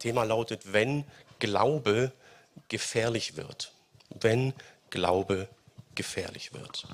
[0.00, 1.04] Thema lautet, wenn
[1.38, 2.12] Glaube
[2.68, 3.72] gefährlich wird.
[4.08, 4.52] Wenn
[4.90, 5.48] Glaube
[5.94, 6.86] gefährlich wird.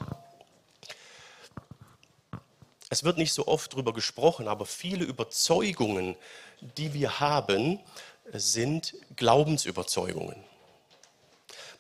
[2.89, 6.17] Es wird nicht so oft darüber gesprochen, aber viele Überzeugungen,
[6.61, 7.81] die wir haben,
[8.33, 10.37] sind Glaubensüberzeugungen.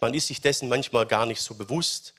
[0.00, 2.14] Man ist sich dessen manchmal gar nicht so bewusst.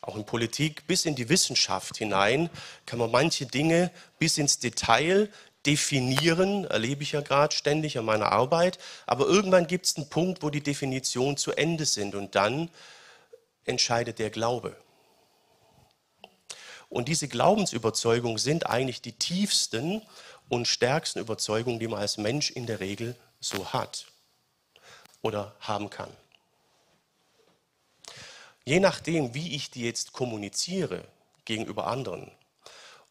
[0.00, 2.48] Auch in Politik bis in die Wissenschaft hinein
[2.86, 5.28] kann man manche Dinge bis ins Detail
[5.68, 8.78] definieren, erlebe ich ja gerade ständig an meiner Arbeit.
[9.06, 12.70] Aber irgendwann gibt es einen Punkt, wo die Definitionen zu Ende sind und dann
[13.66, 14.74] entscheidet der Glaube.
[16.88, 20.00] Und diese Glaubensüberzeugungen sind eigentlich die tiefsten
[20.48, 24.06] und stärksten Überzeugungen, die man als Mensch in der Regel so hat
[25.20, 26.10] oder haben kann.
[28.64, 31.04] Je nachdem, wie ich die jetzt kommuniziere
[31.44, 32.30] gegenüber anderen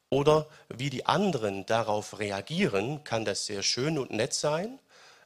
[0.10, 4.80] oder wie die anderen darauf reagieren, kann das sehr schön und nett sein,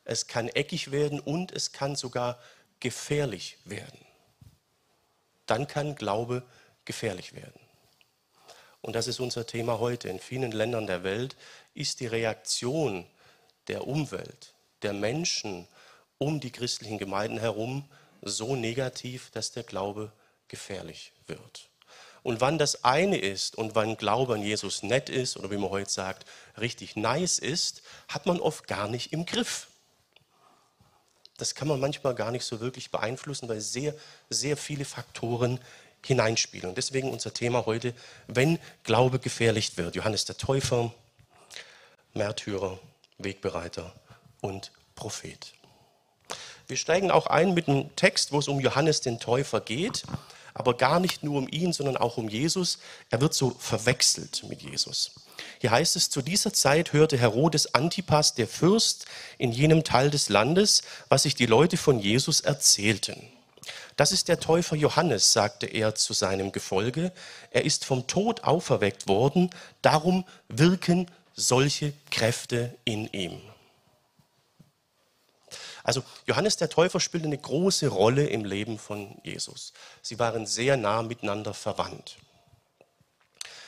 [0.03, 2.39] es kann eckig werden und es kann sogar
[2.79, 3.99] gefährlich werden.
[5.45, 6.43] Dann kann Glaube
[6.85, 7.59] gefährlich werden.
[8.81, 10.09] Und das ist unser Thema heute.
[10.09, 11.35] In vielen Ländern der Welt
[11.75, 13.05] ist die Reaktion
[13.67, 15.67] der Umwelt, der Menschen
[16.17, 17.87] um die christlichen Gemeinden herum
[18.21, 20.11] so negativ, dass der Glaube
[20.47, 21.70] gefährlich wird.
[22.23, 25.71] Und wann das eine ist und wann Glaube an Jesus nett ist oder wie man
[25.71, 26.25] heute sagt,
[26.59, 29.67] richtig nice ist, hat man oft gar nicht im Griff.
[31.37, 33.95] Das kann man manchmal gar nicht so wirklich beeinflussen, weil sehr,
[34.29, 35.59] sehr viele Faktoren
[36.05, 36.69] hineinspielen.
[36.69, 37.95] Und deswegen unser Thema heute,
[38.27, 39.95] wenn Glaube gefährlich wird.
[39.95, 40.93] Johannes der Täufer,
[42.13, 42.77] Märtyrer,
[43.17, 43.93] Wegbereiter
[44.41, 45.53] und Prophet.
[46.67, 50.03] Wir steigen auch ein mit einem Text, wo es um Johannes den Täufer geht,
[50.53, 52.79] aber gar nicht nur um ihn, sondern auch um Jesus.
[53.09, 55.11] Er wird so verwechselt mit Jesus.
[55.59, 59.05] Hier heißt es, zu dieser Zeit hörte Herodes Antipas, der Fürst,
[59.37, 63.21] in jenem Teil des Landes, was sich die Leute von Jesus erzählten.
[63.95, 67.11] Das ist der Täufer Johannes, sagte er zu seinem Gefolge.
[67.51, 69.49] Er ist vom Tod auferweckt worden,
[69.81, 73.39] darum wirken solche Kräfte in ihm.
[75.83, 79.73] Also Johannes der Täufer spielte eine große Rolle im Leben von Jesus.
[80.01, 82.17] Sie waren sehr nah miteinander verwandt.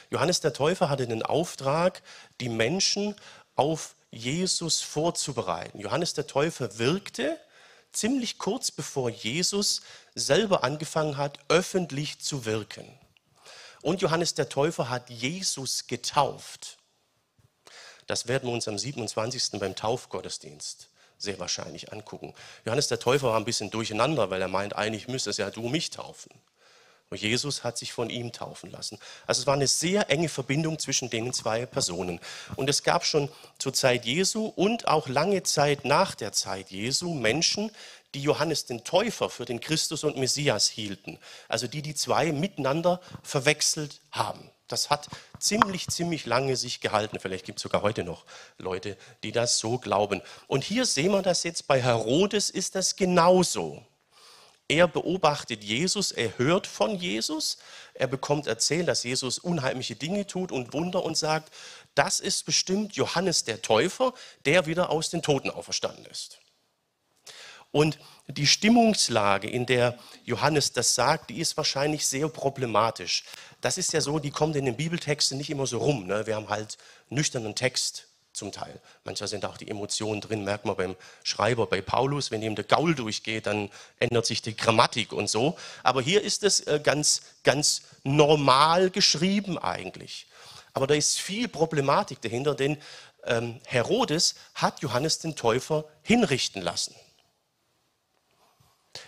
[0.10, 2.04] Johannes der Täufer hatte den Auftrag,
[2.40, 3.16] die Menschen
[3.56, 5.80] auf Jesus vorzubereiten.
[5.80, 7.40] Johannes der Täufer wirkte
[7.92, 9.82] ziemlich kurz bevor Jesus
[10.14, 12.88] selber angefangen hat, öffentlich zu wirken.
[13.82, 16.78] Und Johannes der Täufer hat Jesus getauft.
[18.06, 19.60] Das werden wir uns am 27.
[19.60, 20.90] beim Taufgottesdienst
[21.24, 22.34] sehr wahrscheinlich angucken.
[22.66, 25.68] Johannes der Täufer war ein bisschen durcheinander, weil er meint, eigentlich müsste es ja du
[25.70, 26.32] mich taufen.
[27.10, 28.98] Und Jesus hat sich von ihm taufen lassen.
[29.28, 32.20] Also es war eine sehr enge Verbindung zwischen den zwei Personen.
[32.56, 33.30] Und es gab schon
[33.60, 37.72] zur Zeit Jesu und auch lange Zeit nach der Zeit Jesu Menschen,
[38.16, 41.20] die Johannes den Täufer für den Christus und Messias hielten.
[41.48, 44.50] Also die die zwei miteinander verwechselt haben.
[44.74, 45.08] Das hat
[45.38, 47.20] ziemlich, ziemlich lange sich gehalten.
[47.20, 48.26] Vielleicht gibt es sogar heute noch
[48.58, 50.24] Leute, die das so glauben.
[50.48, 53.86] Und hier sehen wir das jetzt bei Herodes ist das genauso.
[54.68, 57.60] Er beobachtet Jesus, er hört von Jesus,
[57.94, 61.54] er bekommt erzählt, dass Jesus unheimliche Dinge tut und Wunder und sagt,
[61.94, 64.12] das ist bestimmt Johannes der Täufer,
[64.46, 66.40] der wieder aus den Toten auferstanden ist.
[67.70, 73.24] Und die Stimmungslage, in der Johannes das sagt, die ist wahrscheinlich sehr problematisch.
[73.62, 76.08] Das ist ja so, die kommt in den Bibeltexten nicht immer so rum.
[76.08, 76.26] Ne?
[76.26, 76.78] Wir haben halt
[77.10, 78.80] nüchternen Text zum Teil.
[79.04, 82.66] Manchmal sind auch die Emotionen drin, merkt man beim Schreiber, bei Paulus, wenn ihm der
[82.66, 83.70] Gaul durchgeht, dann
[84.00, 85.58] ändert sich die Grammatik und so.
[85.84, 90.28] Aber hier ist es äh, ganz, ganz normal geschrieben eigentlich.
[90.74, 92.78] Aber da ist viel Problematik dahinter, denn
[93.26, 96.96] ähm, Herodes hat Johannes den Täufer hinrichten lassen.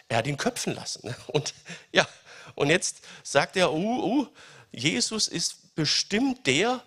[0.07, 1.07] Er hat ihn köpfen lassen.
[1.07, 1.15] Ne?
[1.27, 1.53] Und
[1.91, 2.07] ja,
[2.55, 4.27] und jetzt sagt er, uh, uh,
[4.71, 6.81] Jesus ist bestimmt der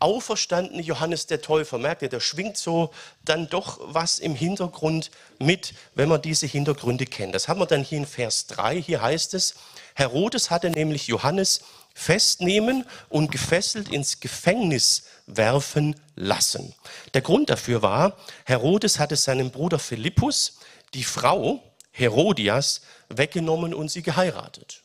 [0.00, 1.78] auferstandene Johannes der Täufer.
[1.78, 2.90] Merkt ihr, da schwingt so
[3.24, 7.34] dann doch was im Hintergrund mit, wenn man diese Hintergründe kennt.
[7.34, 8.82] Das haben wir dann hier in Vers 3.
[8.82, 9.54] Hier heißt es,
[9.94, 11.60] Herodes hatte nämlich Johannes
[11.94, 16.74] festnehmen und gefesselt ins Gefängnis werfen lassen.
[17.14, 20.58] Der Grund dafür war, Herodes hatte seinem Bruder Philippus
[20.92, 21.62] die Frau
[21.96, 24.82] Herodias weggenommen und sie geheiratet.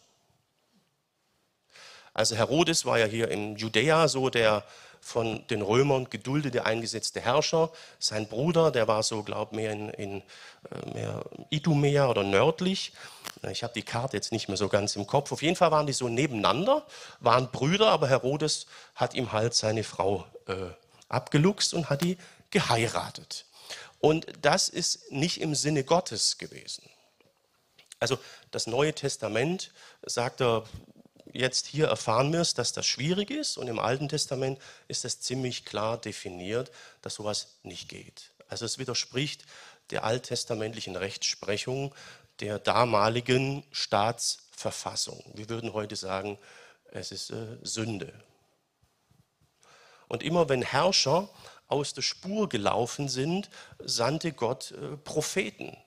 [2.13, 4.63] Also Herodes war ja hier in Judäa so der
[5.01, 7.71] von den Römern geduldete, eingesetzte Herrscher.
[7.97, 10.21] Sein Bruder, der war so, glaube mehr in, in
[10.69, 12.91] äh, mehr Idumea oder nördlich.
[13.49, 15.31] Ich habe die Karte jetzt nicht mehr so ganz im Kopf.
[15.31, 16.85] Auf jeden Fall waren die so nebeneinander,
[17.21, 20.53] waren Brüder, aber Herodes hat ihm halt seine Frau äh,
[21.07, 22.17] abgeluchst und hat die
[22.51, 23.45] geheiratet.
[23.99, 26.83] Und das ist nicht im Sinne Gottes gewesen.
[27.99, 28.17] Also
[28.51, 29.71] das Neue Testament
[30.05, 30.63] sagt er,
[31.33, 35.19] jetzt hier erfahren wir es, dass das schwierig ist und im Alten Testament ist es
[35.19, 38.31] ziemlich klar definiert, dass sowas nicht geht.
[38.47, 39.45] Also es widerspricht
[39.91, 41.93] der alttestamentlichen Rechtsprechung
[42.39, 45.23] der damaligen Staatsverfassung.
[45.35, 46.37] Wir würden heute sagen,
[46.91, 48.13] es ist äh, Sünde.
[50.07, 51.29] Und immer wenn Herrscher
[51.67, 53.49] aus der Spur gelaufen sind,
[53.79, 55.77] sandte Gott äh, Propheten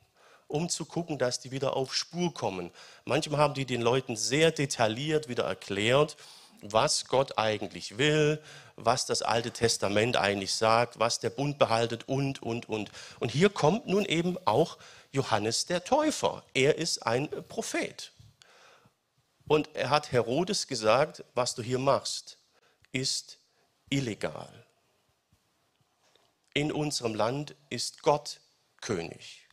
[0.52, 2.70] um zu gucken, dass die wieder auf Spur kommen.
[3.06, 6.16] Manchmal haben die den Leuten sehr detailliert wieder erklärt,
[6.60, 8.40] was Gott eigentlich will,
[8.76, 12.90] was das Alte Testament eigentlich sagt, was der Bund behaltet und, und, und.
[13.18, 14.76] Und hier kommt nun eben auch
[15.10, 16.44] Johannes der Täufer.
[16.54, 18.12] Er ist ein Prophet.
[19.48, 22.38] Und er hat Herodes gesagt, was du hier machst,
[22.92, 23.38] ist
[23.88, 24.66] illegal.
[26.54, 28.40] In unserem Land ist Gott
[28.82, 29.48] König.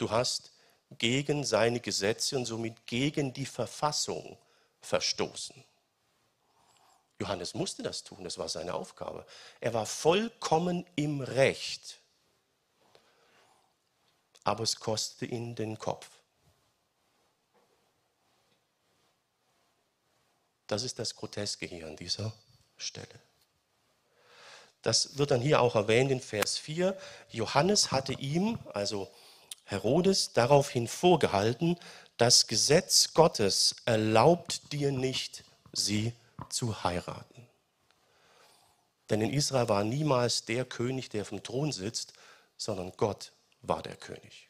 [0.00, 0.50] Du hast
[0.92, 4.38] gegen seine Gesetze und somit gegen die Verfassung
[4.80, 5.62] verstoßen.
[7.20, 9.26] Johannes musste das tun, das war seine Aufgabe.
[9.60, 11.98] Er war vollkommen im Recht,
[14.42, 16.08] aber es kostete ihn den Kopf.
[20.66, 22.32] Das ist das Groteske hier an dieser
[22.78, 23.20] Stelle.
[24.80, 26.98] Das wird dann hier auch erwähnt in Vers 4.
[27.28, 29.12] Johannes hatte ihm, also
[29.70, 31.76] Herodes daraufhin vorgehalten,
[32.16, 36.12] das Gesetz Gottes erlaubt dir nicht, sie
[36.48, 37.46] zu heiraten.
[39.10, 42.14] Denn in Israel war niemals der König, der auf dem Thron sitzt,
[42.56, 43.32] sondern Gott
[43.62, 44.48] war der König.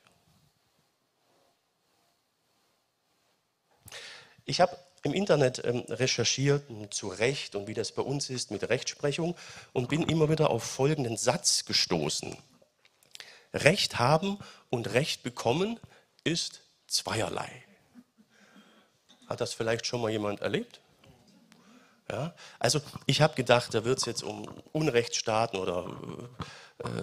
[4.46, 8.68] Ich habe im Internet ähm, recherchiert zu Recht und wie das bei uns ist mit
[8.68, 9.36] Rechtsprechung
[9.74, 12.36] und bin immer wieder auf folgenden Satz gestoßen.
[13.52, 14.38] Recht haben
[14.68, 15.78] und Recht bekommen
[16.24, 17.50] ist zweierlei.
[19.26, 20.80] Hat das vielleicht schon mal jemand erlebt?
[22.10, 25.96] Ja, also ich habe gedacht, da wird es jetzt um Unrechtsstaaten oder
[26.78, 27.02] äh,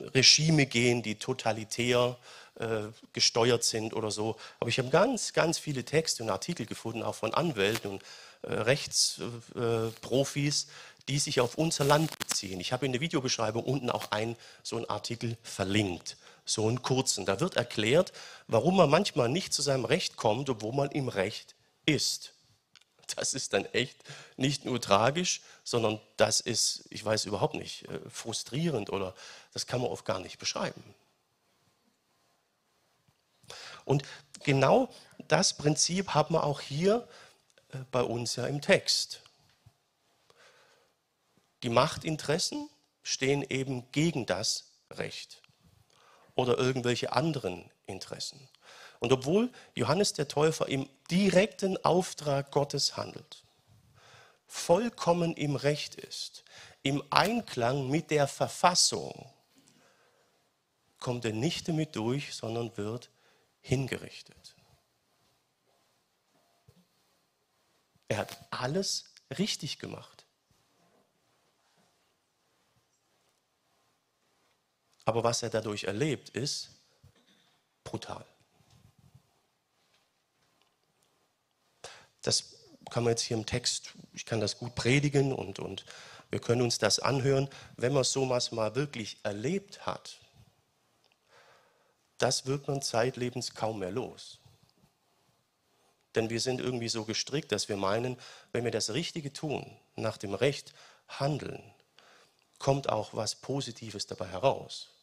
[0.00, 2.16] Regime gehen, die totalitär
[2.56, 4.36] äh, gesteuert sind oder so.
[4.58, 8.02] Aber ich habe ganz, ganz viele Texte und Artikel gefunden, auch von Anwälten und
[8.42, 10.66] äh, Rechtsprofis,
[11.08, 12.60] die sich auf unser Land beziehen.
[12.60, 17.26] Ich habe in der Videobeschreibung unten auch einen so einen Artikel verlinkt, so einen kurzen.
[17.26, 18.12] Da wird erklärt,
[18.48, 21.54] warum man manchmal nicht zu seinem Recht kommt, obwohl man im Recht
[21.84, 22.32] ist.
[23.14, 23.96] Das ist dann echt
[24.36, 29.14] nicht nur tragisch, sondern das ist, ich weiß überhaupt nicht, äh, frustrierend oder
[29.52, 30.82] das kann man oft gar nicht beschreiben.
[33.84, 34.02] Und
[34.42, 34.88] genau
[35.28, 37.06] das Prinzip haben wir auch hier
[37.72, 39.22] äh, bei uns ja im Text.
[41.62, 42.68] Die Machtinteressen
[43.02, 45.42] stehen eben gegen das Recht
[46.34, 48.48] oder irgendwelche anderen Interessen.
[48.98, 53.44] Und obwohl Johannes der Täufer im direkten Auftrag Gottes handelt,
[54.46, 56.44] vollkommen im Recht ist,
[56.82, 59.30] im Einklang mit der Verfassung,
[61.00, 63.10] kommt er nicht damit durch, sondern wird
[63.60, 64.54] hingerichtet.
[68.08, 70.15] Er hat alles richtig gemacht.
[75.06, 76.68] Aber was er dadurch erlebt, ist
[77.84, 78.26] brutal.
[82.22, 82.56] Das
[82.90, 85.86] kann man jetzt hier im Text, ich kann das gut predigen und, und
[86.30, 87.48] wir können uns das anhören.
[87.76, 90.18] Wenn man sowas mal wirklich erlebt hat,
[92.18, 94.40] das wird man zeitlebens kaum mehr los.
[96.16, 98.16] Denn wir sind irgendwie so gestrickt, dass wir meinen,
[98.50, 100.74] wenn wir das Richtige tun, nach dem Recht
[101.06, 101.62] handeln,
[102.58, 104.95] kommt auch was Positives dabei heraus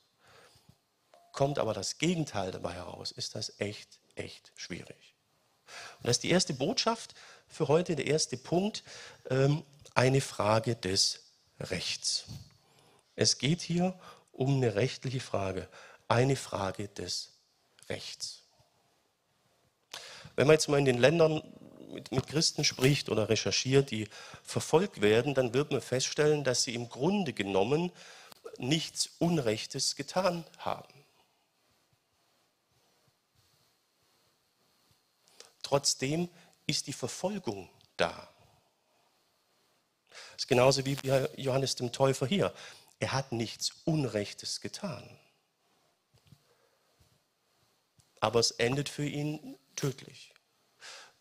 [1.34, 5.16] kommt aber das Gegenteil dabei heraus, ist das echt, echt schwierig.
[5.98, 7.16] Und das ist die erste Botschaft
[7.48, 8.84] für heute, der erste Punkt,
[9.30, 9.64] ähm,
[9.96, 11.24] eine Frage des
[11.60, 12.26] Rechts.
[13.16, 14.00] Es geht hier
[14.32, 15.68] um eine rechtliche Frage,
[16.08, 17.34] eine Frage des
[17.90, 18.44] Rechts.
[20.36, 21.42] Wenn man jetzt mal in den Ländern
[21.92, 24.08] mit, mit, Christen spricht oder recherchiert, die
[24.42, 27.92] verfolgt werden, dann wird man feststellen, dass sie im Grunde genommen
[28.58, 31.03] nichts Unrechtes getan haben.
[35.74, 36.30] Trotzdem
[36.68, 38.30] ist die Verfolgung da.
[40.12, 42.54] Das ist genauso wie bei Johannes dem Täufer hier.
[43.00, 45.04] Er hat nichts Unrechtes getan.
[48.20, 50.36] Aber es endet für ihn tödlich.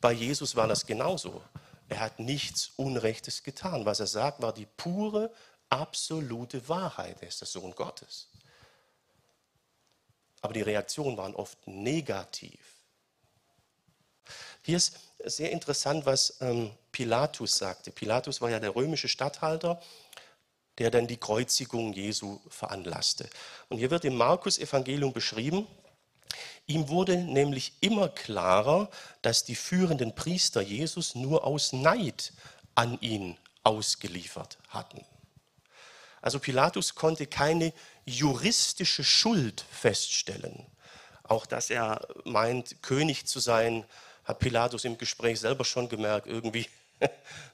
[0.02, 1.42] Bei Jesus war das genauso.
[1.88, 3.87] Er hat nichts Unrechtes getan.
[3.87, 5.32] Was er sagt, war die pure,
[5.71, 7.23] absolute Wahrheit.
[7.23, 8.28] Er ist der Sohn Gottes.
[10.42, 12.72] aber die Reaktionen waren oft negativ.
[14.62, 17.90] Hier ist sehr interessant, was ähm, Pilatus sagte.
[17.90, 19.81] Pilatus war ja der römische Statthalter,
[20.78, 23.28] der dann die Kreuzigung Jesu veranlasste.
[23.69, 25.66] Und hier wird im Markus-Evangelium beschrieben,
[26.66, 28.88] ihm wurde nämlich immer klarer,
[29.21, 32.33] dass die führenden Priester Jesus nur aus Neid
[32.75, 35.04] an ihn ausgeliefert hatten.
[36.21, 37.73] Also Pilatus konnte keine
[38.04, 40.64] juristische Schuld feststellen.
[41.25, 43.85] Auch dass er meint, König zu sein,
[44.25, 46.67] hat Pilatus im Gespräch selber schon gemerkt, irgendwie,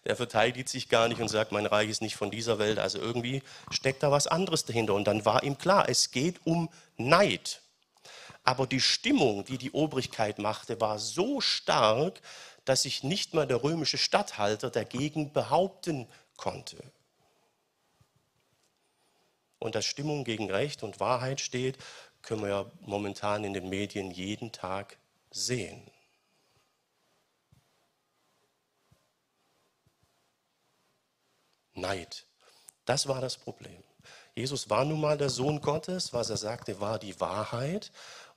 [0.05, 2.79] der verteidigt sich gar nicht und sagt, mein Reich ist nicht von dieser Welt.
[2.79, 4.95] Also irgendwie steckt da was anderes dahinter.
[4.95, 7.63] Und dann war ihm klar, es geht um Neid.
[8.45, 12.21] Aber die Stimmung, die die Obrigkeit machte, war so stark,
[12.65, 16.07] dass sich nicht mal der römische Statthalter dagegen behaupten
[16.37, 16.77] konnte
[19.59, 21.79] und dass Stimmung gegen Recht und Wahrheit steht,
[22.23, 24.97] können wir ja momentan in den Medien jeden Tag
[25.31, 25.83] sehen.
[31.81, 32.25] Neid.
[32.85, 33.83] Das war das Problem.
[34.35, 37.91] Jesus war nun mal der Sohn Gottes, was er sagte, war die Wahrheit.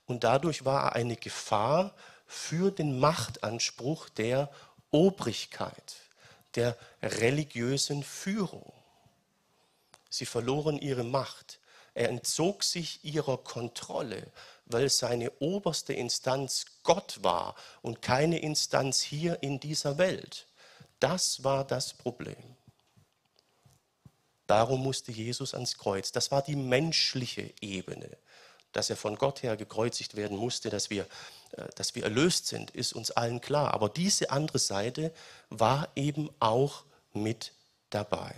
[0.06, 1.94] Und dadurch war er eine Gefahr
[2.26, 4.50] für den Machtanspruch der
[4.90, 5.94] Obrigkeit,
[6.54, 8.72] der religiösen Führung.
[10.10, 11.60] Sie verloren ihre Macht.
[11.94, 14.26] Er entzog sich ihrer Kontrolle,
[14.66, 20.46] weil seine oberste Instanz Gott war und keine Instanz hier in dieser Welt.
[21.00, 22.56] Das war das Problem.
[24.46, 26.12] Darum musste Jesus ans Kreuz.
[26.12, 28.10] Das war die menschliche Ebene.
[28.72, 31.06] Dass er von Gott her gekreuzigt werden musste, dass wir,
[31.52, 33.74] äh, dass wir erlöst sind, ist uns allen klar.
[33.74, 35.12] Aber diese andere Seite
[35.50, 37.52] war eben auch mit
[37.90, 38.34] dabei.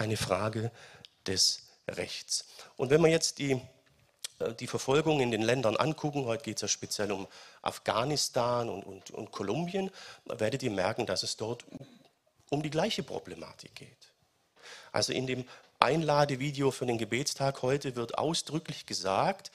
[0.00, 0.72] eine Frage
[1.26, 2.46] des Rechts.
[2.76, 3.60] Und wenn wir jetzt die,
[4.38, 7.28] äh, die Verfolgung in den Ländern angucken, heute geht es ja speziell um
[7.62, 9.90] Afghanistan und, und, und Kolumbien,
[10.24, 11.64] werdet ihr merken, dass es dort
[12.50, 14.12] um die gleiche Problematik geht.
[14.92, 19.50] Also in dem Einladevideo für den Gebetstag heute wird ausdrücklich gesagt,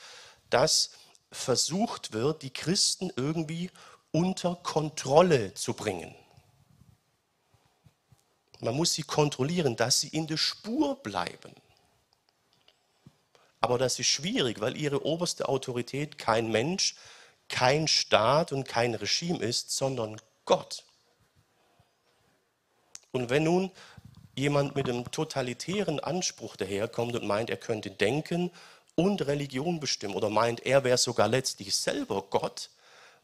[0.50, 0.92] dass
[1.32, 3.70] versucht wird, die Christen irgendwie
[4.12, 6.16] unter Kontrolle zu bringen.
[8.60, 11.54] Man muss sie kontrollieren, dass sie in der Spur bleiben.
[13.60, 16.96] Aber das ist schwierig, weil ihre oberste Autorität kein Mensch,
[17.50, 20.84] kein Staat und kein Regime ist, sondern Gott.
[23.16, 23.72] Und wenn nun
[24.36, 28.52] jemand mit einem totalitären Anspruch daherkommt und meint, er könnte denken
[28.96, 32.70] und Religion bestimmen oder meint, er wäre sogar letztlich selber Gott,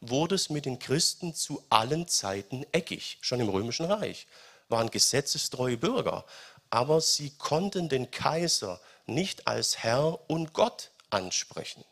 [0.00, 4.26] wurde es mit den Christen zu allen Zeiten eckig, schon im Römischen Reich
[4.70, 6.24] waren gesetzestreue Bürger,
[6.70, 11.84] aber sie konnten den Kaiser nicht als Herr und Gott ansprechen.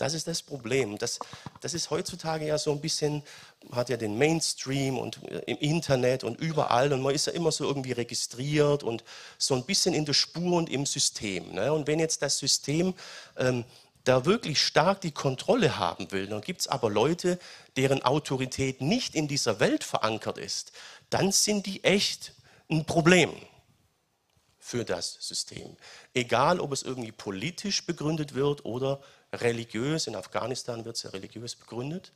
[0.00, 0.96] Das ist das Problem.
[0.96, 1.18] Das,
[1.60, 3.22] das ist heutzutage ja so ein bisschen,
[3.70, 7.52] hat ja den Mainstream und äh, im Internet und überall und man ist ja immer
[7.52, 9.04] so irgendwie registriert und
[9.36, 11.52] so ein bisschen in der Spur und im System.
[11.52, 11.70] Ne?
[11.70, 12.94] Und wenn jetzt das System
[13.36, 13.64] ähm,
[14.04, 17.38] da wirklich stark die Kontrolle haben will, dann gibt es aber Leute,
[17.76, 20.72] deren Autorität nicht in dieser Welt verankert ist,
[21.10, 22.32] dann sind die echt
[22.70, 23.30] ein Problem
[24.58, 25.76] für das System.
[26.14, 29.02] Egal, ob es irgendwie politisch begründet wird oder
[29.32, 32.12] religiös, in Afghanistan wird es ja religiös begründet,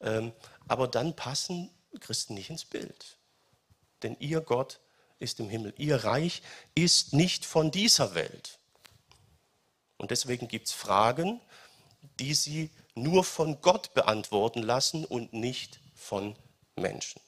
[0.00, 0.32] ähm,
[0.66, 3.16] aber dann passen Christen nicht ins Bild.
[4.02, 4.80] Denn ihr Gott
[5.18, 6.42] ist im Himmel, ihr Reich
[6.74, 8.58] ist nicht von dieser Welt.
[9.96, 11.40] Und deswegen gibt es Fragen,
[12.18, 16.36] die sie nur von Gott beantworten lassen und nicht von
[16.76, 17.20] Menschen.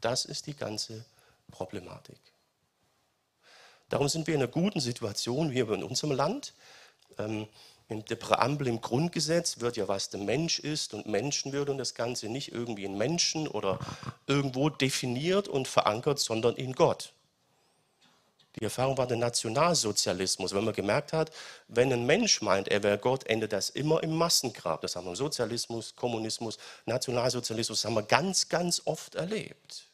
[0.00, 1.04] Das ist die ganze
[1.50, 2.20] Problematik.
[3.88, 6.52] Darum sind wir in einer guten Situation hier in unserem Land.
[7.88, 11.94] In der Präambel im Grundgesetz wird ja, was der Mensch ist und Menschenwürde und das
[11.94, 13.78] Ganze nicht irgendwie in Menschen oder
[14.26, 17.14] irgendwo definiert und verankert, sondern in Gott.
[18.56, 21.30] Die Erfahrung war der Nationalsozialismus, wenn man gemerkt hat,
[21.68, 24.82] wenn ein Mensch meint, er wäre Gott, endet das immer im Massengrab.
[24.82, 29.84] Das haben wir im Sozialismus, Kommunismus, Nationalsozialismus, haben wir ganz, ganz oft erlebt.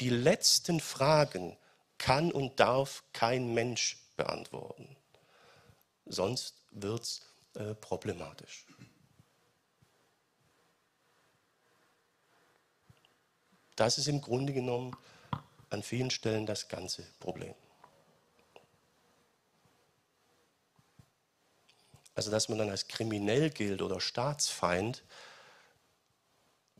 [0.00, 1.56] Die letzten Fragen
[1.96, 4.97] kann und darf kein Mensch beantworten.
[6.08, 7.22] Sonst wird es
[7.54, 8.66] äh, problematisch.
[13.76, 14.96] Das ist im Grunde genommen
[15.70, 17.54] an vielen Stellen das ganze Problem.
[22.14, 25.04] Also dass man dann als kriminell gilt oder Staatsfeind,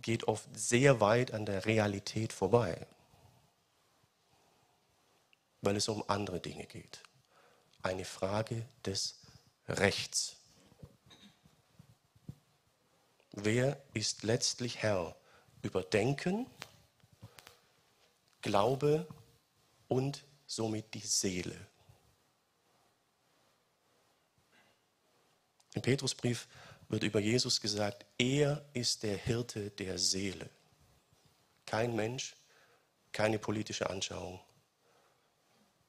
[0.03, 2.87] geht oft sehr weit an der Realität vorbei.
[5.61, 7.03] weil es um andere Dinge geht.
[7.83, 9.18] Eine Frage des
[9.69, 10.37] Rechts.
[13.33, 15.15] Wer ist letztlich Herr
[15.63, 16.47] über Denken,
[18.41, 19.07] Glaube
[19.89, 21.67] und somit die Seele?
[25.75, 26.49] Im Petrusbrief
[26.89, 30.49] wird über Jesus gesagt, er ist der Hirte der Seele.
[31.67, 32.35] Kein Mensch,
[33.13, 34.41] keine politische Anschauung,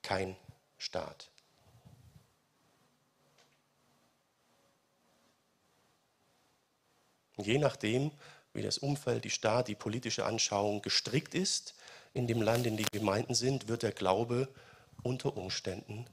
[0.01, 0.35] kein
[0.77, 1.28] Staat.
[7.41, 8.11] Je nachdem,
[8.53, 11.75] wie das Umfeld, die Staat, die politische Anschauung gestrickt ist,
[12.13, 14.47] in dem Land, in dem die Gemeinden sind, wird der Glaube
[15.03, 16.05] unter Umständen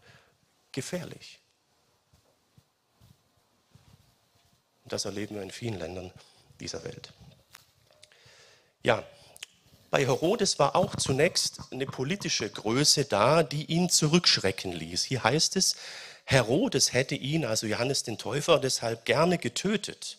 [0.72, 1.40] gefährlich.
[4.84, 6.12] Und das erleben wir in vielen Ländern
[6.60, 7.12] dieser Welt.
[8.82, 9.02] Ja,
[9.90, 15.04] bei Herodes war auch zunächst eine politische Größe da, die ihn zurückschrecken ließ.
[15.04, 15.76] Hier heißt es,
[16.24, 20.18] Herodes hätte ihn, also Johannes den Täufer, deshalb gerne getötet.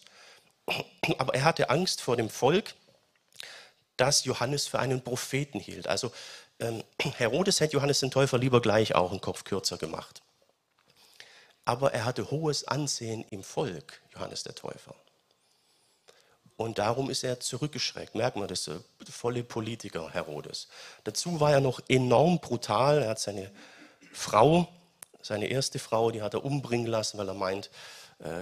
[1.18, 2.76] Aber er hatte Angst vor dem Volk,
[3.98, 5.88] das Johannes für einen Propheten hielt.
[5.88, 6.12] Also
[6.60, 6.84] ähm,
[7.18, 10.22] Herodes hätte Johannes den Täufer lieber gleich auch einen Kopf kürzer gemacht.
[11.66, 14.96] Aber er hatte hohes Ansehen im Volk, Johannes der Täufer.
[16.56, 18.16] Und darum ist er zurückgeschreckt.
[18.16, 18.82] Merkt man, das ist
[19.12, 20.68] volle Politiker, Herodes.
[21.04, 23.04] Dazu war er noch enorm brutal.
[23.04, 23.52] Er hat seine
[24.12, 24.68] Frau,
[25.22, 27.70] seine erste Frau, die hat er umbringen lassen, weil er meint,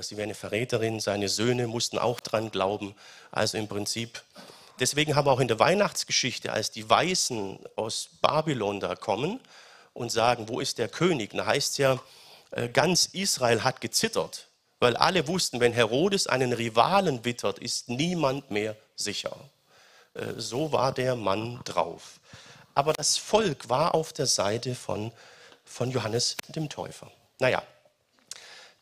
[0.01, 1.00] sie wäre eine Verräterin.
[1.00, 2.96] Seine Söhne mussten auch dran glauben.
[3.32, 4.24] Also im Prinzip,
[4.79, 9.39] deswegen haben wir auch in der Weihnachtsgeschichte, als die Weißen aus Babylon da kommen
[9.94, 11.32] und sagen, wo ist der König?
[11.34, 12.00] Da heißt es ja,
[12.51, 14.48] äh, ganz Israel hat gezittert,
[14.79, 19.36] weil alle wussten, wenn Herodes einen Rivalen wittert, ist niemand mehr sicher.
[20.13, 22.20] Äh, so war der Mann drauf.
[22.74, 25.12] Aber das Volk war auf der Seite von,
[25.63, 27.10] von Johannes dem Täufer.
[27.39, 27.63] Naja,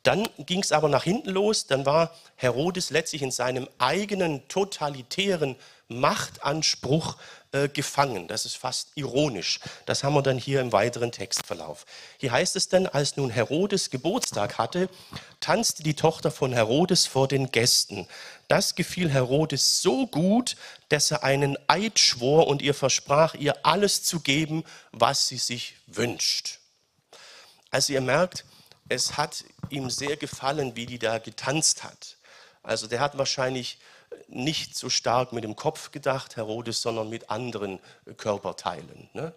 [0.04, 5.56] dann ging es aber nach hinten los, dann war Herodes letztlich in seinem eigenen totalitären
[5.88, 7.18] Machtanspruch
[7.52, 8.28] äh, gefangen.
[8.28, 9.60] Das ist fast ironisch.
[9.86, 11.86] Das haben wir dann hier im weiteren Textverlauf.
[12.18, 14.89] Hier heißt es dann, als nun Herodes Geburtstag hatte,
[15.39, 18.08] tanzte die Tochter von Herodes vor den Gästen.
[18.48, 20.58] Das gefiel Herodes so gut,
[20.89, 25.76] dass er einen Eid schwor und ihr versprach, ihr alles zu geben, was sie sich
[25.88, 26.60] wünscht.
[27.72, 28.46] Also ihr merkt,
[28.89, 32.17] es hat ihm sehr gefallen, wie die da getanzt hat.
[32.62, 33.80] Also der hat wahrscheinlich
[34.28, 37.80] nicht so stark mit dem Kopf gedacht, Herodes, sondern mit anderen
[38.17, 39.10] Körperteilen.
[39.13, 39.34] Ne?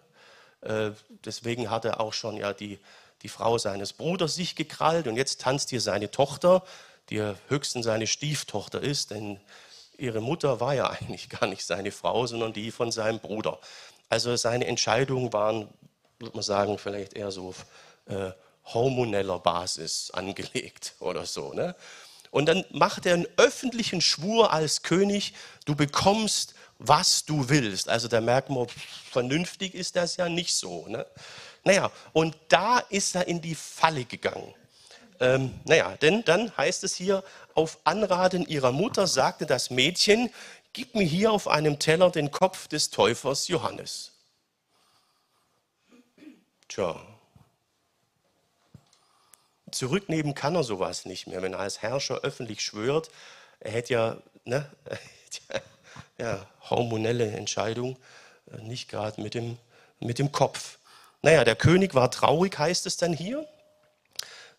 [0.61, 0.91] Äh,
[1.25, 2.79] deswegen hat er auch schon ja die,
[3.23, 6.63] die Frau seines Bruders sich gekrallt und jetzt tanzt hier seine Tochter,
[7.09, 9.39] die höchstens seine Stieftochter ist, denn
[9.97, 13.59] ihre Mutter war ja eigentlich gar nicht seine Frau, sondern die von seinem Bruder.
[14.09, 15.67] Also seine Entscheidungen waren,
[16.19, 17.53] würde man sagen, vielleicht eher so
[18.05, 18.31] äh,
[18.73, 21.53] hormoneller Basis angelegt oder so.
[21.53, 21.75] Ne?
[22.31, 25.33] Und dann macht er einen öffentlichen Schwur als König,
[25.65, 27.89] du bekommst, was du willst.
[27.89, 28.67] Also da merkt man,
[29.11, 30.87] vernünftig ist das ja nicht so.
[30.87, 31.05] Ne?
[31.63, 34.53] Naja, und da ist er in die Falle gegangen.
[35.19, 37.23] Ähm, naja, denn dann heißt es hier,
[37.55, 40.29] auf Anraten ihrer Mutter sagte das Mädchen,
[40.73, 44.11] gib mir hier auf einem Teller den Kopf des Täufers Johannes.
[46.67, 47.01] Tja,
[49.77, 51.41] Zurücknehmen kann er sowas nicht mehr.
[51.41, 53.09] Wenn er als Herrscher öffentlich schwört,
[53.59, 54.69] er hätte ja, ne,
[56.17, 57.97] ja hormonelle Entscheidung,
[58.51, 59.57] äh, nicht gerade mit dem,
[59.99, 60.79] mit dem Kopf.
[61.21, 63.47] Naja, der König war traurig, heißt es dann hier,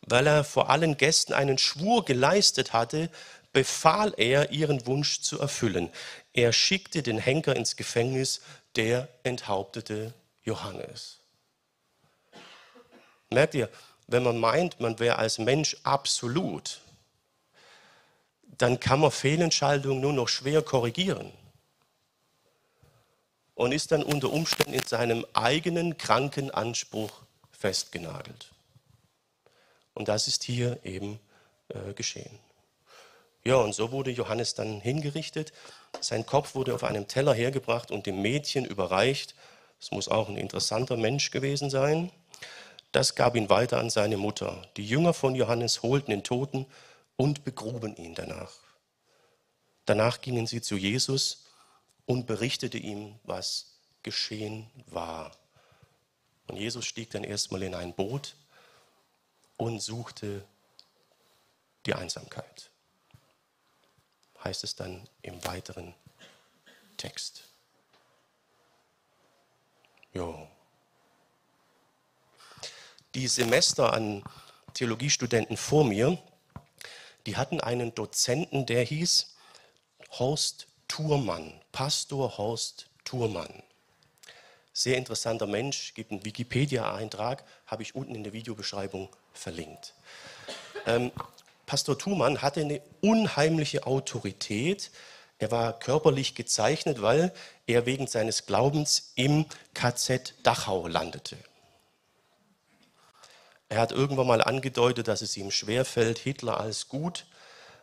[0.03, 3.11] weil er vor allen Gästen einen Schwur geleistet hatte,
[3.53, 5.91] befahl er, ihren Wunsch zu erfüllen.
[6.33, 8.41] Er schickte den Henker ins Gefängnis,
[8.77, 11.19] der enthauptete Johannes.
[13.31, 13.69] Merkt ihr,
[14.09, 16.81] wenn man meint, man wäre als Mensch absolut,
[18.43, 21.31] dann kann man Fehlentscheidungen nur noch schwer korrigieren
[23.55, 28.51] und ist dann unter Umständen in seinem eigenen kranken Anspruch festgenagelt.
[29.95, 31.21] Und das ist hier eben
[31.69, 32.39] äh, geschehen.
[33.45, 35.53] Ja, und so wurde Johannes dann hingerichtet.
[36.01, 39.35] Sein Kopf wurde auf einem Teller hergebracht und dem Mädchen überreicht.
[39.81, 42.11] Es muss auch ein interessanter Mensch gewesen sein.
[42.99, 44.67] Das gab ihn weiter an seine Mutter.
[44.77, 46.67] Die Jünger von Johannes holten den Toten
[47.15, 48.51] und begruben ihn danach.
[49.85, 51.47] Danach gingen sie zu Jesus
[52.07, 55.31] und berichtete ihm, was geschehen war.
[56.49, 58.35] Und Jesus stieg dann erstmal in ein Boot
[59.57, 60.45] und suchte
[61.87, 62.69] die Einsamkeit.
[64.43, 65.95] Heißt es dann im weiteren
[66.97, 67.45] Text.
[70.13, 70.49] Jo.
[73.19, 74.23] Die Semester an
[74.75, 76.19] Theologiestudenten vor mir,
[77.27, 79.35] die hatten einen Dozenten, der hieß
[80.13, 83.65] Horst Thurmann, Pastor Horst Thurmann.
[84.73, 89.95] Sehr interessanter Mensch, gibt einen Wikipedia-Eintrag, habe ich unten in der Videobeschreibung verlinkt.
[90.87, 91.11] Ähm,
[91.67, 94.93] Pastor Thumann hatte eine unheimliche Autorität.
[95.41, 97.35] Er war körperlich gezeichnet, weil
[97.67, 101.37] er wegen seines Glaubens im KZ Dachau landete.
[103.69, 107.27] Er hat irgendwann mal angedeutet, dass es ihm schwerfällt, Hitler als gut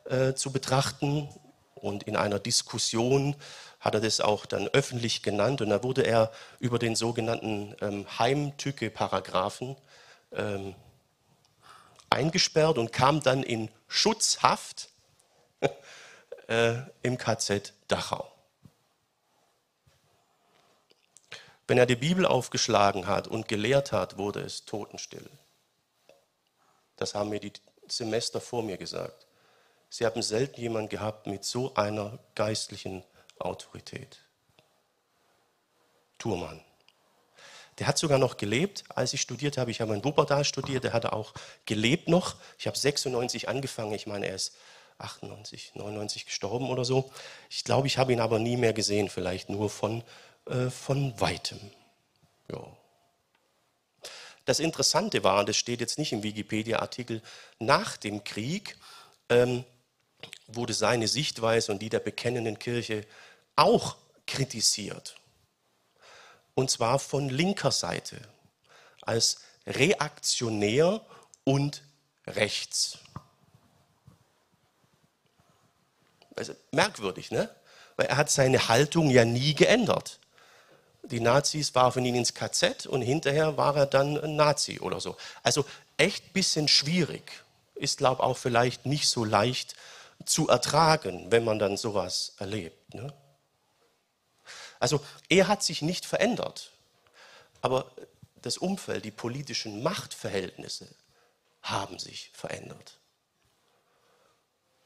[0.06, 1.30] äh, zu betrachten.
[1.76, 3.36] Und in einer Diskussion
[3.80, 5.62] hat er das auch dann öffentlich genannt.
[5.62, 9.76] Und da wurde er über den sogenannten ähm, Heimtücke-Paragraphen
[10.32, 10.74] ähm,
[12.10, 14.90] eingesperrt und kam dann in Schutzhaft
[16.48, 18.32] äh, im KZ Dachau.
[21.68, 25.30] Wenn er die Bibel aufgeschlagen hat und gelehrt hat, wurde es totenstill.
[26.98, 27.54] Das haben mir die
[27.88, 29.28] Semester vor mir gesagt.
[29.90, 33.04] Sie haben selten jemanden gehabt mit so einer geistlichen
[33.40, 34.20] Autorität.
[36.18, 36.62] Thurmann.
[37.80, 39.70] Der hat sogar noch gelebt, als ich studiert habe.
[39.70, 41.34] Ich habe in Wuppertal studiert, der hatte auch
[41.66, 42.36] gelebt noch.
[42.58, 44.56] Ich habe 96 angefangen, ich meine, er ist
[44.98, 47.12] 98, 99 gestorben oder so.
[47.50, 50.04] Ich glaube, ich habe ihn aber nie mehr gesehen, vielleicht nur von,
[50.46, 51.60] äh, von weitem.
[52.50, 52.66] Ja.
[54.46, 57.22] Das Interessante war, und das steht jetzt nicht im Wikipedia-Artikel,
[57.60, 58.78] nach dem Krieg
[59.30, 59.66] ähm,
[60.48, 63.06] wurde seine Sichtweise und die der bekennenden Kirche
[63.56, 65.16] auch kritisiert
[66.56, 68.18] und zwar von linker Seite,
[69.02, 71.02] als reaktionär
[71.44, 71.84] und
[72.26, 72.98] rechts.
[76.36, 77.54] Also merkwürdig, ne?
[77.98, 80.20] Weil er hat seine Haltung ja nie geändert.
[81.12, 85.16] Die Nazis warfen ihn ins KZ und hinterher war er dann ein Nazi oder so.
[85.44, 85.66] Also
[85.98, 87.44] echt ein bisschen schwierig.
[87.76, 89.76] Ist, glaube ich, auch vielleicht nicht so leicht
[90.26, 92.94] zu ertragen, wenn man dann sowas erlebt.
[92.94, 93.14] Ne?
[94.80, 96.72] Also er hat sich nicht verändert,
[97.62, 97.92] aber
[98.42, 100.88] das Umfeld, die politischen Machtverhältnisse
[101.62, 102.98] haben sich verändert.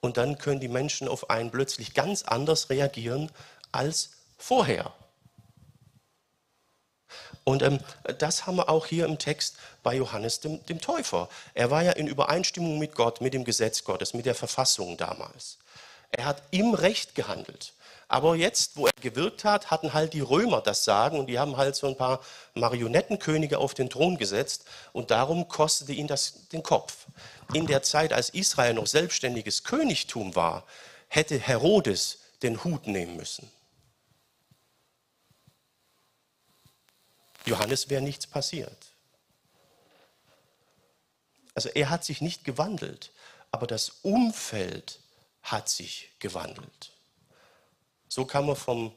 [0.02, 3.32] Und dann können die Menschen auf einen plötzlich ganz anders reagieren
[3.72, 4.94] als vorher.
[7.50, 7.80] Und ähm,
[8.20, 11.30] das haben wir auch hier im Text bei Johannes dem, dem, Täufer.
[11.56, 15.58] Er war ja in Übereinstimmung mit Gott, mit dem Gesetz Gottes, mit der Verfassung damals.
[16.12, 17.74] Er hat im Recht gehandelt.
[18.08, 21.58] Aber jetzt, wo er gewirkt hat, hatten halt die Römer das Sagen und die haben
[21.58, 22.22] halt so ein paar
[22.54, 27.08] Marionettenkönige auf den Thron gesetzt und darum kostete ihn das den Kopf.
[27.54, 30.66] In der Zeit, als Israel noch selbstständiges Königtum war,
[31.08, 33.50] hätte Herodes den Hut nehmen müssen.
[37.50, 38.78] Johannes wäre nichts passiert.
[41.56, 43.12] Also er hat sich nicht gewandelt,
[43.52, 45.00] aber das Umfeld
[45.42, 46.92] hat sich gewandelt.
[48.08, 48.94] So kann man vom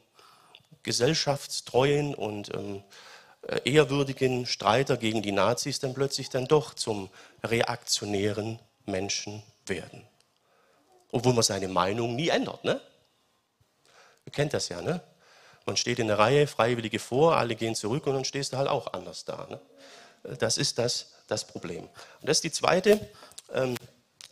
[0.83, 2.83] gesellschaftstreuen und ähm,
[3.47, 7.09] äh, ehrwürdigen Streiter gegen die Nazis dann plötzlich dann doch zum
[7.43, 10.05] reaktionären Menschen werden.
[11.11, 12.63] Obwohl man seine Meinung nie ändert.
[12.63, 12.81] Ne?
[14.25, 15.01] Ihr kennt das ja, ne?
[15.65, 18.67] Man steht in der Reihe, Freiwillige vor, alle gehen zurück und dann stehst du halt
[18.67, 19.47] auch anders da.
[19.49, 19.59] Ne?
[20.37, 21.83] Das ist das, das Problem.
[21.83, 22.99] Und das ist die zweite,
[23.53, 23.75] ähm,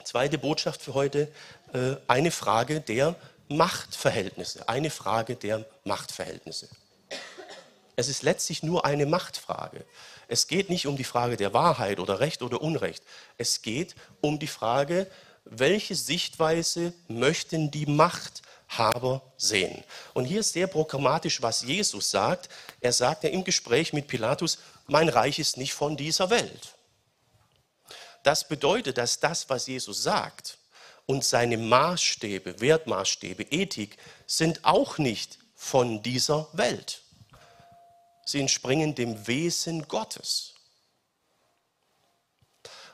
[0.04, 1.32] zweite Botschaft für heute,
[1.74, 3.16] äh, eine Frage der
[3.48, 6.70] Machtverhältnisse, eine Frage der Machtverhältnisse.
[7.96, 9.86] Es ist letztlich nur eine Machtfrage.
[10.28, 13.04] Es geht nicht um die Frage der Wahrheit oder Recht oder Unrecht.
[13.38, 15.08] Es geht um die Frage,
[15.46, 17.86] welche Sichtweise möchten die
[18.72, 19.84] Machthaber sehen.
[20.14, 22.50] Und hier ist sehr programmatisch, was Jesus sagt.
[22.80, 26.76] Er sagt ja im Gespräch mit Pilatus, mein Reich ist nicht von dieser Welt.
[28.24, 30.58] Das bedeutet, dass das, was Jesus sagt,
[31.08, 37.02] und seine Maßstäbe, Wertmaßstäbe, Ethik sind auch nicht von dieser Welt.
[38.26, 40.54] Sie entspringen dem Wesen Gottes.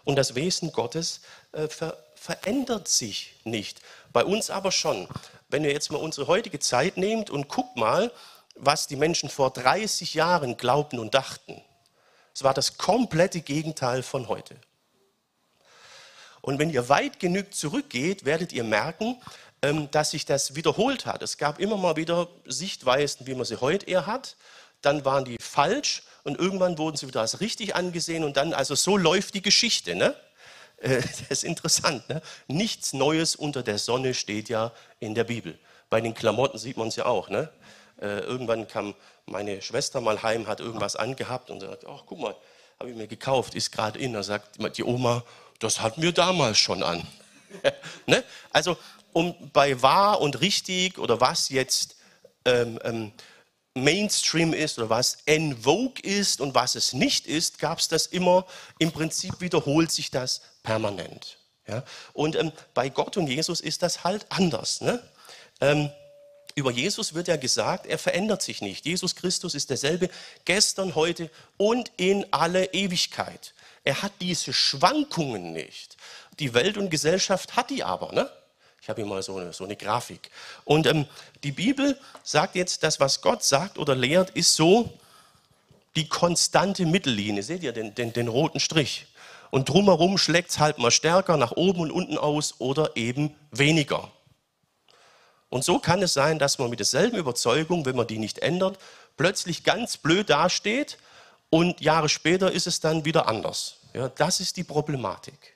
[0.05, 3.79] Und das Wesen Gottes äh, ver verändert sich nicht.
[4.17, 5.07] Bei uns aber schon.
[5.47, 8.11] Wenn ihr jetzt mal unsere heutige Zeit nehmt und guckt mal,
[8.55, 11.61] was die Menschen vor 30 Jahren glaubten und dachten.
[12.33, 14.55] Es war das komplette Gegenteil von heute.
[16.41, 19.21] Und wenn ihr weit genug zurückgeht, werdet ihr merken,
[19.61, 21.21] ähm, dass sich das wiederholt hat.
[21.21, 24.35] Es gab immer mal wieder Sichtweisen, wie man sie heute eher hat.
[24.81, 28.73] Dann waren die falsch und irgendwann wurden sie wieder als richtig angesehen und dann, also
[28.73, 29.93] so läuft die Geschichte.
[29.93, 30.15] Ne?
[30.77, 32.07] Äh, das ist interessant.
[32.09, 32.21] Ne?
[32.47, 35.57] Nichts Neues unter der Sonne steht ja in der Bibel.
[35.89, 37.29] Bei den Klamotten sieht man es ja auch.
[37.29, 37.49] Ne?
[38.01, 42.35] Äh, irgendwann kam meine Schwester mal heim, hat irgendwas angehabt und sagt, ach guck mal,
[42.79, 44.13] habe ich mir gekauft, ist gerade in.
[44.13, 45.23] Da sagt die Oma,
[45.59, 47.05] das hatten wir damals schon an.
[48.05, 48.23] ne?
[48.51, 48.77] Also
[49.13, 51.95] um bei wahr und richtig oder was jetzt
[52.45, 53.11] ähm, ähm,
[53.73, 58.07] Mainstream ist oder was en vogue ist und was es nicht ist, gab es das
[58.07, 58.45] immer.
[58.79, 61.37] Im Prinzip wiederholt sich das permanent.
[61.65, 61.81] Ja?
[62.11, 64.81] Und ähm, bei Gott und Jesus ist das halt anders.
[64.81, 65.01] Ne?
[65.61, 65.89] Ähm,
[66.55, 68.85] über Jesus wird ja gesagt, er verändert sich nicht.
[68.85, 70.09] Jesus Christus ist derselbe
[70.43, 73.53] gestern, heute und in alle Ewigkeit.
[73.85, 75.95] Er hat diese Schwankungen nicht.
[76.39, 78.11] Die Welt und Gesellschaft hat die aber.
[78.11, 78.29] Ne?
[78.81, 80.29] Ich habe hier mal so eine, so eine Grafik.
[80.65, 81.05] Und ähm,
[81.43, 84.91] die Bibel sagt jetzt, das, was Gott sagt oder lehrt, ist so
[85.95, 87.41] die konstante Mittellinie.
[87.41, 89.07] Seht ihr den, den, den roten Strich?
[89.51, 94.11] Und drumherum schlägt es halt mal stärker nach oben und unten aus oder eben weniger.
[95.49, 98.77] Und so kann es sein, dass man mit derselben Überzeugung, wenn man die nicht ändert,
[99.15, 100.97] plötzlich ganz blöd dasteht
[101.49, 103.77] und Jahre später ist es dann wieder anders.
[103.93, 105.55] Ja, das ist die Problematik.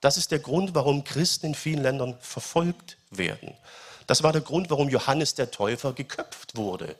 [0.00, 3.54] Das ist der Grund, warum Christen in vielen Ländern verfolgt werden.
[4.06, 6.96] Das war der Grund, warum Johannes der Täufer geköpft wurde.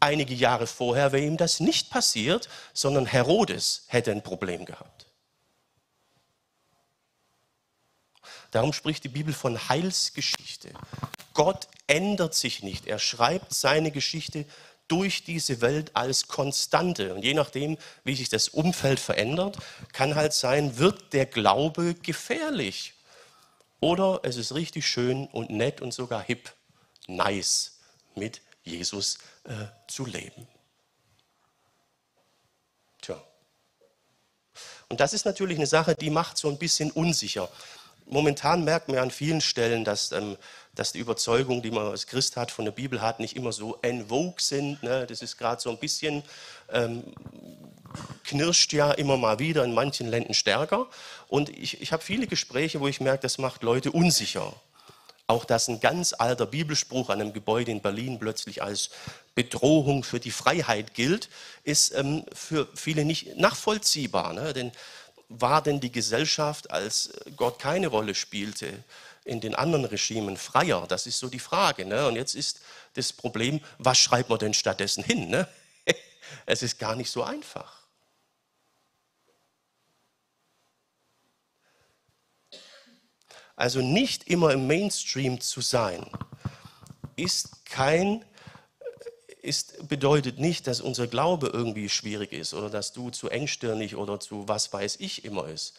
[0.00, 5.06] Einige Jahre vorher wäre ihm das nicht passiert, sondern Herodes hätte ein Problem gehabt.
[8.50, 10.70] Darum spricht die Bibel von Heilsgeschichte.
[11.34, 12.86] Gott ändert sich nicht.
[12.86, 14.46] Er schreibt seine Geschichte
[14.88, 17.14] durch diese Welt als Konstante.
[17.14, 19.56] Und je nachdem, wie sich das Umfeld verändert,
[19.92, 22.94] kann halt sein, wird der Glaube gefährlich.
[23.78, 26.52] Oder es ist richtig schön und nett und sogar hip,
[27.06, 27.78] nice,
[28.16, 30.46] mit Jesus äh, zu leben.
[33.02, 33.22] Tja.
[34.88, 37.48] Und das ist natürlich eine Sache, die macht so ein bisschen unsicher.
[38.06, 40.36] Momentan merkt man an vielen Stellen, dass ähm,
[40.74, 43.78] dass die Überzeugungen, die man als Christ hat, von der Bibel hat, nicht immer so
[43.82, 44.82] en vogue sind.
[44.82, 45.06] Ne?
[45.06, 46.22] Das ist gerade so ein bisschen,
[46.72, 47.02] ähm,
[48.24, 50.86] knirscht ja immer mal wieder in manchen Ländern stärker.
[51.28, 54.54] Und ich, ich habe viele Gespräche, wo ich merke, das macht Leute unsicher.
[55.30, 58.90] Auch dass ein ganz alter Bibelspruch an einem Gebäude in Berlin plötzlich als
[59.36, 61.28] Bedrohung für die Freiheit gilt,
[61.62, 64.32] ist ähm, für viele nicht nachvollziehbar.
[64.32, 64.52] Ne?
[64.52, 64.72] Denn
[65.28, 68.82] war denn die Gesellschaft, als Gott keine Rolle spielte,
[69.24, 70.86] in den anderen Regimen freier?
[70.88, 71.84] Das ist so die Frage.
[71.84, 72.08] Ne?
[72.08, 72.60] Und jetzt ist
[72.94, 75.30] das Problem, was schreibt man denn stattdessen hin?
[75.30, 75.46] Ne?
[76.44, 77.79] Es ist gar nicht so einfach.
[83.60, 86.06] Also nicht immer im Mainstream zu sein,
[87.16, 88.24] ist kein,
[89.42, 94.18] ist, bedeutet nicht, dass unser Glaube irgendwie schwierig ist oder dass du zu engstirnig oder
[94.18, 95.74] zu was weiß ich immer ist.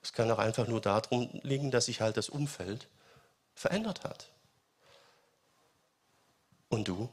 [0.00, 2.88] Es kann auch einfach nur darum liegen, dass sich halt das Umfeld
[3.54, 4.30] verändert hat.
[6.70, 7.10] Und du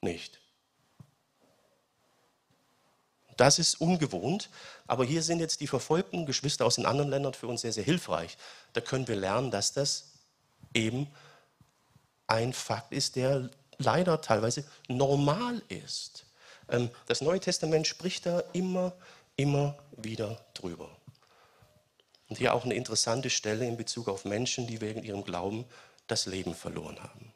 [0.00, 0.40] nicht.
[3.36, 4.48] Das ist ungewohnt,
[4.86, 7.84] aber hier sind jetzt die verfolgten Geschwister aus den anderen Ländern für uns sehr, sehr
[7.84, 8.38] hilfreich.
[8.72, 10.12] Da können wir lernen, dass das
[10.72, 11.06] eben
[12.26, 16.24] ein Fakt ist, der leider teilweise normal ist.
[16.68, 18.92] Ähm, das Neue Testament spricht da immer,
[19.36, 20.88] immer wieder drüber.
[22.28, 25.64] Und hier auch eine interessante Stelle in Bezug auf Menschen, die wegen ihrem Glauben
[26.08, 27.32] das Leben verloren haben.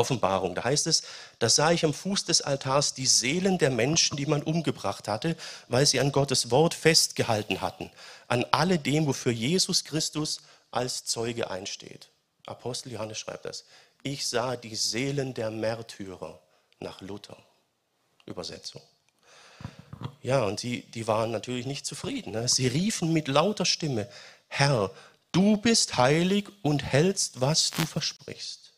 [0.00, 1.02] Offenbarung, da heißt es,
[1.38, 5.36] da sah ich am Fuß des Altars die Seelen der Menschen, die man umgebracht hatte,
[5.68, 7.90] weil sie an Gottes Wort festgehalten hatten,
[8.26, 12.08] an alledem, wofür Jesus Christus als Zeuge einsteht.
[12.46, 13.64] Apostel Johannes schreibt das.
[14.02, 16.40] Ich sah die Seelen der Märtyrer
[16.80, 17.36] nach Luther.
[18.26, 18.82] Übersetzung.
[20.22, 22.32] Ja, und die, die waren natürlich nicht zufrieden.
[22.32, 22.48] Ne?
[22.48, 24.08] Sie riefen mit lauter Stimme,
[24.48, 24.90] Herr,
[25.32, 28.69] du bist heilig und hältst, was du versprichst.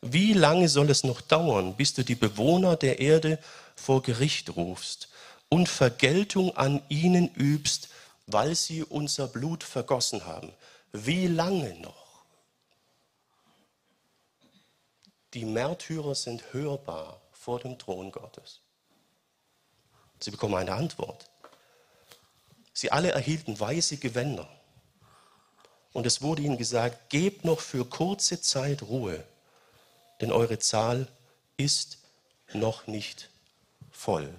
[0.00, 3.38] Wie lange soll es noch dauern, bis du die Bewohner der Erde
[3.74, 5.08] vor Gericht rufst
[5.48, 7.88] und Vergeltung an ihnen übst,
[8.26, 10.52] weil sie unser Blut vergossen haben?
[10.92, 12.24] Wie lange noch?
[15.34, 18.60] Die Märtyrer sind hörbar vor dem Thron Gottes.
[20.20, 21.28] Sie bekommen eine Antwort.
[22.72, 24.48] Sie alle erhielten weiße Gewänder.
[25.92, 29.24] Und es wurde ihnen gesagt, gebt noch für kurze Zeit Ruhe,
[30.20, 31.08] denn eure Zahl
[31.56, 31.98] ist
[32.52, 33.30] noch nicht
[33.90, 34.32] voll.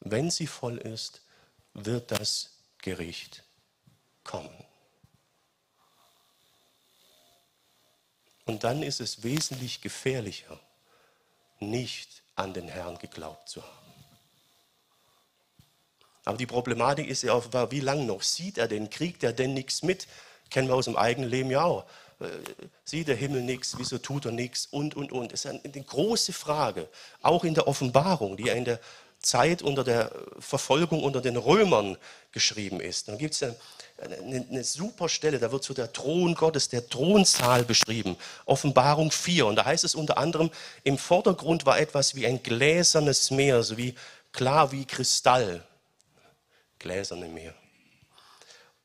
[0.00, 1.22] Wenn sie voll ist,
[1.72, 3.42] wird das Gericht
[4.22, 4.64] kommen.
[8.46, 10.60] Und dann ist es wesentlich gefährlicher,
[11.60, 13.84] nicht an den Herrn geglaubt zu haben.
[16.24, 18.22] Aber die Problematik ist ja offenbar, wie lange noch?
[18.22, 18.90] Sieht er denn?
[18.90, 20.06] Kriegt er denn nichts mit?
[20.50, 21.86] Kennen wir aus dem eigenen Leben ja auch.
[22.20, 22.26] Äh,
[22.84, 25.32] sieht der Himmel nichts, wieso tut er nichts und, und, und.
[25.32, 26.88] Das ist eine, große Frage,
[27.22, 28.80] auch in der Offenbarung, die ja in der
[29.18, 31.96] Zeit unter der Verfolgung unter den Römern
[32.32, 33.08] geschrieben ist.
[33.08, 33.56] Dann gibt es eine,
[33.98, 39.46] eine, eine, super Stelle, da wird so der Thron Gottes, der Thronsaal beschrieben, Offenbarung 4.
[39.46, 40.50] Und da heißt es unter anderem,
[40.82, 43.94] im Vordergrund war etwas wie ein gläsernes Meer, so wie
[44.32, 45.64] klar wie Kristall.
[46.78, 47.54] Gläserne Meer.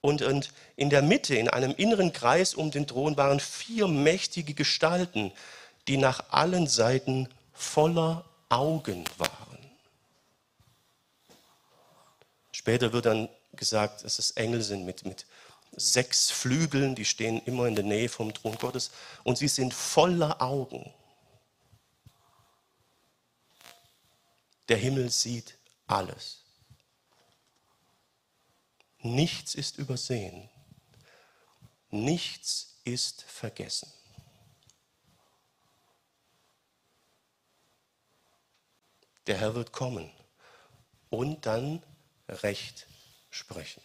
[0.01, 4.53] Und, und in der Mitte, in einem inneren Kreis um den Thron, waren vier mächtige
[4.53, 5.31] Gestalten,
[5.87, 9.39] die nach allen Seiten voller Augen waren.
[12.51, 15.25] Später wird dann gesagt, dass es Engel sind mit, mit
[15.75, 18.91] sechs Flügeln, die stehen immer in der Nähe vom Thron Gottes
[19.23, 20.93] und sie sind voller Augen.
[24.67, 25.57] Der Himmel sieht
[25.87, 26.38] alles.
[29.01, 30.49] Nichts ist übersehen.
[31.89, 33.91] Nichts ist vergessen.
[39.27, 40.11] Der Herr wird kommen
[41.09, 41.83] und dann
[42.27, 42.87] Recht
[43.29, 43.81] sprechen.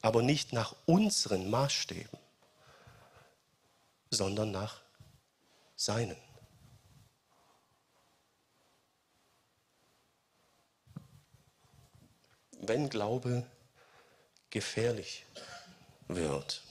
[0.00, 2.18] Aber nicht nach unseren Maßstäben,
[4.10, 4.82] sondern nach
[5.76, 6.23] seinen.
[12.68, 13.46] Wenn Glaube
[14.50, 15.24] gefährlich
[16.08, 16.62] wird.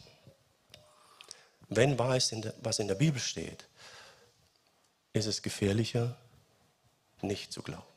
[1.70, 3.68] Wenn wahr ist, was in der Bibel steht,
[5.14, 6.16] ist es gefährlicher,
[7.22, 7.93] nicht zu glauben.